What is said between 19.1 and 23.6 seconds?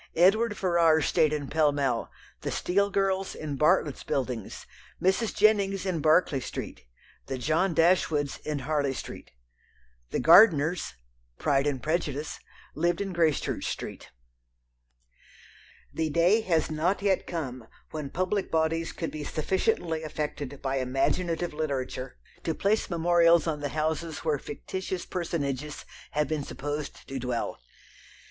be sufficiently affected by imaginative literature to place memorials on